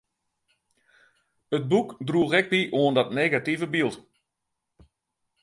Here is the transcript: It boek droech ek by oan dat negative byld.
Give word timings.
It 1.55 1.63
boek 1.71 1.89
droech 2.07 2.35
ek 2.39 2.47
by 2.51 2.61
oan 2.79 2.95
dat 2.97 3.15
negative 3.19 3.65
byld. 3.73 3.95